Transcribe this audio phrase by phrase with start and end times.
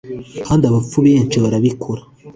[0.45, 2.01] kandi abapfu benshi barabikora